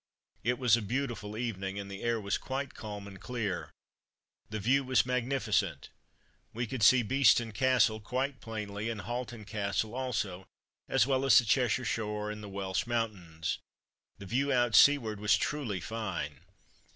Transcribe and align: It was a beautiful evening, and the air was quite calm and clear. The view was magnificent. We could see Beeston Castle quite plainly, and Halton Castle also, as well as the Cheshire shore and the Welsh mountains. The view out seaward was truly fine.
It 0.43 0.57
was 0.57 0.75
a 0.75 0.81
beautiful 0.81 1.37
evening, 1.37 1.77
and 1.77 1.87
the 1.91 2.01
air 2.01 2.19
was 2.19 2.39
quite 2.39 2.73
calm 2.73 3.05
and 3.05 3.21
clear. 3.21 3.69
The 4.49 4.59
view 4.59 4.83
was 4.83 5.05
magnificent. 5.05 5.89
We 6.53 6.65
could 6.65 6.81
see 6.81 7.03
Beeston 7.03 7.51
Castle 7.51 7.99
quite 7.99 8.41
plainly, 8.41 8.89
and 8.89 9.01
Halton 9.01 9.45
Castle 9.45 9.93
also, 9.93 10.47
as 10.89 11.05
well 11.05 11.23
as 11.23 11.37
the 11.37 11.45
Cheshire 11.45 11.85
shore 11.85 12.31
and 12.31 12.41
the 12.41 12.49
Welsh 12.49 12.87
mountains. 12.87 13.59
The 14.17 14.25
view 14.25 14.51
out 14.51 14.73
seaward 14.73 15.19
was 15.19 15.37
truly 15.37 15.79
fine. 15.79 16.39